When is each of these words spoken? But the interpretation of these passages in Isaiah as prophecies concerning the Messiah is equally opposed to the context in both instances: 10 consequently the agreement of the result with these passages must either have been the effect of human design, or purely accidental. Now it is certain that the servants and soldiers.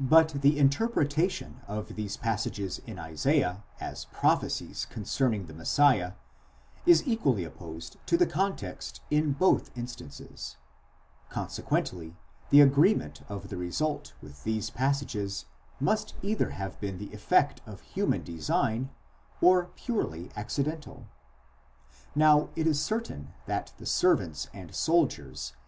But 0.00 0.30
the 0.42 0.58
interpretation 0.58 1.60
of 1.68 1.94
these 1.94 2.16
passages 2.16 2.80
in 2.88 2.98
Isaiah 2.98 3.62
as 3.80 4.06
prophecies 4.06 4.84
concerning 4.90 5.46
the 5.46 5.54
Messiah 5.54 6.14
is 6.86 7.06
equally 7.06 7.44
opposed 7.44 7.96
to 8.06 8.16
the 8.16 8.26
context 8.26 9.00
in 9.12 9.30
both 9.32 9.70
instances: 9.78 10.56
10 11.28 11.34
consequently 11.36 12.16
the 12.50 12.62
agreement 12.62 13.22
of 13.28 13.48
the 13.48 13.56
result 13.56 14.12
with 14.20 14.42
these 14.42 14.70
passages 14.70 15.44
must 15.78 16.14
either 16.20 16.50
have 16.50 16.80
been 16.80 16.98
the 16.98 17.12
effect 17.12 17.60
of 17.64 17.80
human 17.82 18.24
design, 18.24 18.90
or 19.40 19.66
purely 19.76 20.32
accidental. 20.34 21.06
Now 22.16 22.48
it 22.56 22.66
is 22.66 22.82
certain 22.82 23.32
that 23.46 23.72
the 23.78 23.86
servants 23.86 24.48
and 24.52 24.74
soldiers. 24.74 25.52